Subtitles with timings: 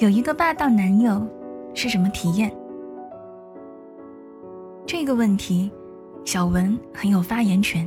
[0.00, 1.28] 有一个霸道男友
[1.74, 2.50] 是什么体验？
[4.86, 5.70] 这个问题，
[6.24, 7.86] 小文很有发言权，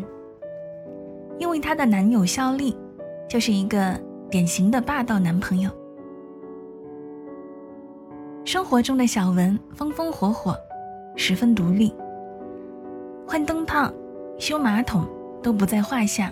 [1.40, 2.78] 因为她的男友肖丽
[3.28, 4.00] 就是一个
[4.30, 5.72] 典型的霸道男朋友。
[8.46, 10.56] 生活中的小文风风火火，
[11.16, 11.92] 十分独立，
[13.26, 13.92] 换灯泡、
[14.38, 15.04] 修马桶
[15.42, 16.32] 都不在话下。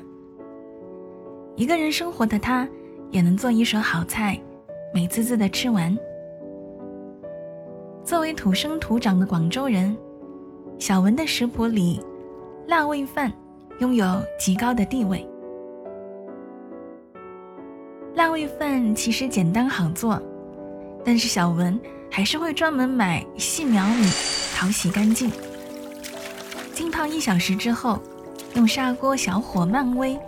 [1.56, 2.70] 一个人生活的她，
[3.10, 4.40] 也能做一手好菜。
[4.94, 5.98] 美滋滋的吃完。
[8.04, 9.96] 作为土生土长的广州人，
[10.78, 12.02] 小文的食谱里，
[12.68, 13.32] 辣味饭
[13.80, 15.26] 拥有极高的地位。
[18.16, 20.22] 辣味饭其实简单好做，
[21.06, 24.06] 但是小文还是会专门买细苗米，
[24.54, 25.32] 淘洗干净，
[26.74, 27.98] 浸泡一小时之后，
[28.56, 30.20] 用砂锅小火慢煨，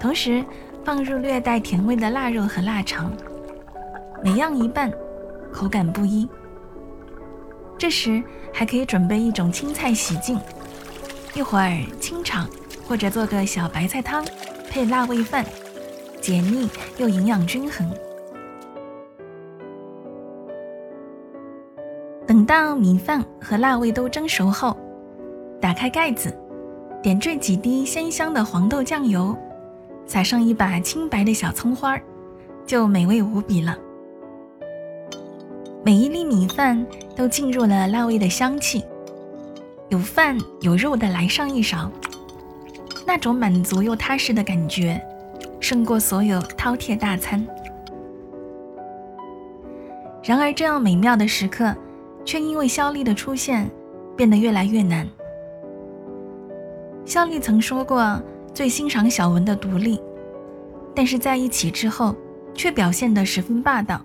[0.00, 0.44] 同时
[0.82, 3.12] 放入略带甜味的腊肉和腊肠。
[4.24, 4.90] 每样一半，
[5.52, 6.26] 口感不一。
[7.76, 10.40] 这时还可以准备一种青菜洗净，
[11.34, 12.42] 一会儿清炒
[12.88, 14.24] 或者做个小白菜汤，
[14.70, 15.44] 配辣味饭，
[16.22, 17.86] 解腻又营养均衡。
[22.26, 24.74] 等到米饭和辣味都蒸熟后，
[25.60, 26.34] 打开盖子，
[27.02, 29.36] 点缀几滴鲜香的黄豆酱油，
[30.06, 32.00] 撒上一把清白的小葱花，
[32.64, 33.76] 就美味无比了。
[35.84, 38.82] 每一粒米饭都进入了辣味的香气，
[39.90, 41.90] 有饭有肉的来上一勺，
[43.06, 44.98] 那种满足又踏实的感觉，
[45.60, 47.46] 胜过所有饕餮大餐。
[50.22, 51.76] 然而，这样美妙的时刻，
[52.24, 53.70] 却因为肖丽的出现，
[54.16, 55.06] 变得越来越难。
[57.04, 58.18] 肖丽曾说过
[58.54, 60.00] 最欣赏小文的独立，
[60.94, 62.16] 但是在一起之后，
[62.54, 64.00] 却表现得十分霸道。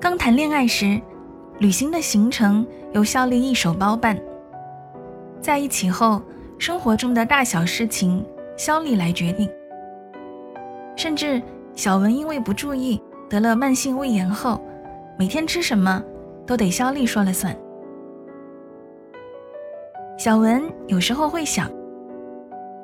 [0.00, 1.00] 刚谈恋爱时，
[1.58, 4.14] 旅行的行程由肖丽一手包办；
[5.40, 6.22] 在一起后，
[6.56, 8.24] 生活中的大小事情
[8.56, 9.50] 肖丽来决定。
[10.94, 11.42] 甚至
[11.74, 14.64] 小文因为不注意得了慢性胃炎后，
[15.18, 16.00] 每天吃什么
[16.46, 17.56] 都得肖丽说了算。
[20.16, 21.68] 小文有时候会想，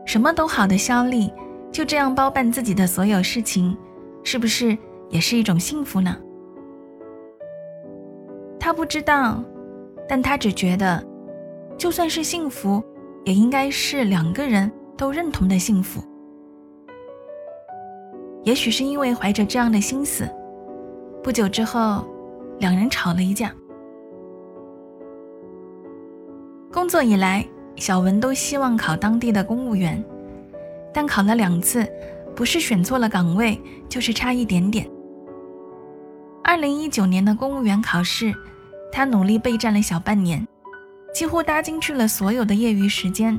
[0.04, 1.32] 什么都好的肖丽
[1.70, 3.76] 就这样包办自己的所有事情，
[4.24, 4.76] 是不是
[5.10, 6.16] 也是一种幸福呢？
[8.74, 9.42] 不知道，
[10.08, 11.02] 但他只觉得，
[11.78, 12.82] 就算是幸福，
[13.24, 16.02] 也应该是两个人都认同的幸福。
[18.42, 20.28] 也许是因为怀着这样的心思，
[21.22, 22.04] 不久之后，
[22.58, 23.50] 两人吵了一架。
[26.70, 27.46] 工作以来，
[27.76, 30.04] 小文都希望考当地的公务员，
[30.92, 31.86] 但考了两次，
[32.34, 33.58] 不是选错了岗位，
[33.88, 34.90] 就是差一点点。
[36.42, 38.34] 二零一九年的公务员考试。
[38.94, 40.46] 他努力备战了小半年，
[41.12, 43.36] 几乎搭进去了所有的业余时间，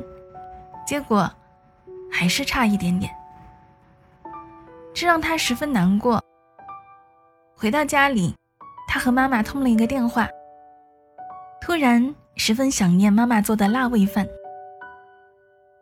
[0.85, 1.31] 结果
[2.11, 3.09] 还是差一点点，
[4.93, 6.21] 这让他十分难过。
[7.55, 8.35] 回到家里，
[8.85, 10.27] 他和妈妈通了一个电话，
[11.61, 14.27] 突然十分想念妈妈做的辣味饭。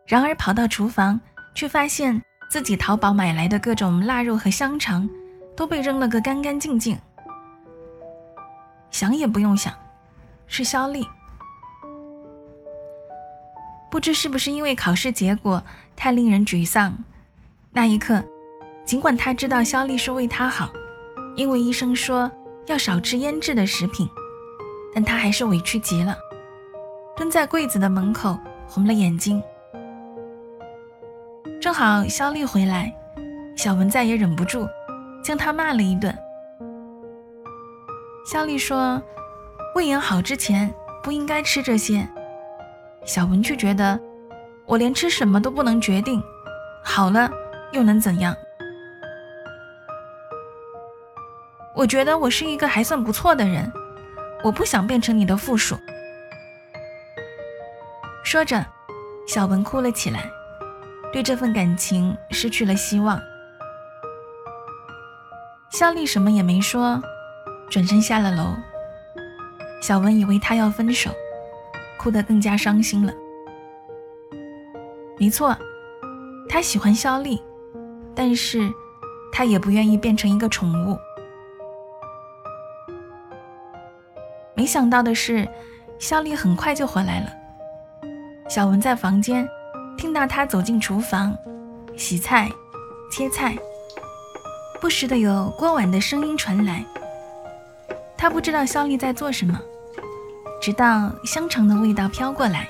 [0.06, 1.20] 然而跑到厨房，
[1.52, 5.10] 却发现自己淘宝买来的各种腊肉和香肠
[5.56, 6.96] 都被扔了个干干净净。
[8.94, 9.74] 想也不用想，
[10.46, 11.04] 是肖丽。
[13.90, 15.60] 不知是不是因为考试结果
[15.96, 16.96] 太令人沮丧，
[17.72, 18.22] 那一刻，
[18.84, 20.70] 尽管他知道肖丽是为他好，
[21.34, 22.30] 因为医生说
[22.66, 24.08] 要少吃腌制的食品，
[24.94, 26.16] 但他还是委屈极了，
[27.16, 28.38] 蹲在柜子的门口，
[28.68, 29.42] 红了眼睛。
[31.60, 32.94] 正好肖丽回来，
[33.56, 34.68] 小文再也忍不住，
[35.20, 36.16] 将他骂了一顿。
[38.24, 39.02] 肖丽说
[39.76, 42.08] ：“胃炎好之前不应该吃这些。”
[43.04, 44.00] 小文却觉得，
[44.64, 46.22] 我连吃什么都不能决定，
[46.82, 47.30] 好了
[47.72, 48.34] 又能怎样？
[51.74, 53.70] 我觉得我是一个还算不错的人，
[54.42, 55.78] 我不想变成你的附属。
[58.24, 58.64] 说着，
[59.28, 60.30] 小文哭了起来，
[61.12, 63.20] 对这份感情失去了希望。
[65.70, 67.02] 肖丽什么也没说。
[67.74, 68.54] 转身下了楼。
[69.82, 71.10] 小文以为他要分手，
[71.98, 73.12] 哭得更加伤心了。
[75.18, 75.58] 没错，
[76.48, 77.42] 他喜欢肖丽，
[78.14, 78.72] 但是
[79.32, 80.96] 他也不愿意变成一个宠物。
[84.54, 85.48] 没想到的是，
[85.98, 87.32] 肖丽很快就回来了。
[88.48, 89.48] 小文在房间
[89.98, 91.36] 听到他走进厨房，
[91.96, 92.48] 洗菜、
[93.10, 93.58] 切菜，
[94.80, 96.86] 不时的有锅碗的声音传来。
[98.24, 99.60] 他不知道肖丽在做什么，
[100.58, 102.66] 直到香肠的味道飘过来，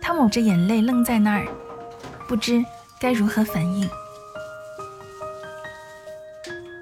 [0.00, 1.46] 他抹着眼泪愣在那儿，
[2.26, 2.60] 不知
[2.98, 3.88] 该如何反应。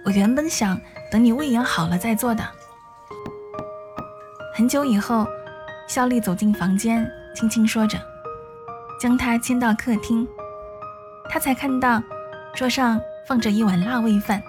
[0.06, 0.80] 我原本想
[1.12, 2.42] 等你胃养好了再做的。
[4.54, 5.26] 很久以后，
[5.86, 7.98] 肖丽走进房间，轻轻说着，
[8.98, 10.26] 将他牵到客厅。
[11.28, 12.02] 他才看到
[12.54, 12.98] 桌上
[13.28, 14.42] 放着一碗辣味饭，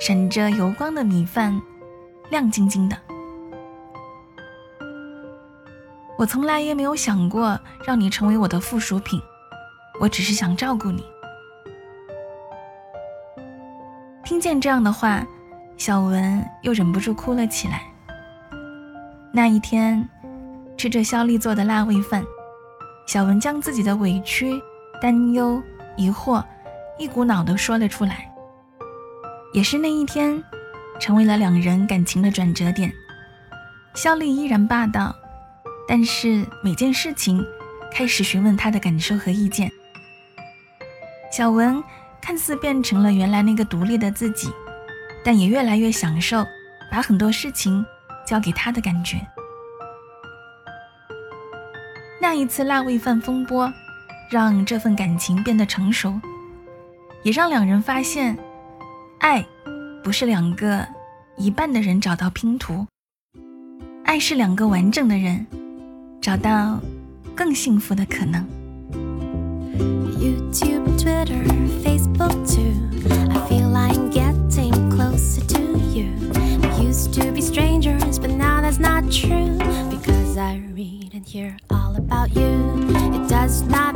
[0.00, 1.60] 闪着油光的米饭，
[2.30, 2.96] 亮晶晶的。
[6.18, 9.20] 我从来也没有想过让你成为我的附属品，
[10.00, 11.04] 我只是想照顾你。
[14.24, 15.24] 听见这样的话，
[15.76, 17.82] 小文又忍不住哭了起来。
[19.30, 20.08] 那一天，
[20.76, 22.24] 吃着肖丽做的辣味饭，
[23.06, 24.60] 小文将自己的委屈、
[25.00, 25.62] 担忧、
[25.96, 26.42] 疑惑
[26.98, 28.32] 一股脑的说了出来。
[29.52, 30.42] 也是那一天，
[30.98, 32.92] 成为了两人感情的转折点。
[33.94, 35.14] 肖丽依然霸道，
[35.88, 37.44] 但是每件事情
[37.92, 39.70] 开始询问他的感受和意见。
[41.32, 41.82] 小文
[42.20, 44.50] 看似变成了原来那个独立的自己，
[45.24, 46.44] 但也越来越享受
[46.90, 47.84] 把很多事情。
[48.26, 49.24] 交给他的感觉。
[52.20, 53.72] 那一次辣味饭风波，
[54.28, 56.20] 让这份感情变得成熟，
[57.22, 58.36] 也让两人发现，
[59.20, 59.46] 爱
[60.06, 60.86] 不是两个
[61.36, 62.86] 一半的人找到拼图，
[64.04, 65.44] 爱是两个完整的人
[66.22, 66.80] 找到
[67.34, 68.46] 更幸福的可能。
[70.16, 71.42] YouTube, Twitter,
[71.82, 72.70] Facebook too.
[73.30, 76.06] I feel like getting closer to you.
[76.60, 78.06] We used to be strangers.
[78.26, 79.58] but now that's not true
[79.90, 82.88] because I read and hear all about you.
[83.14, 83.95] It does not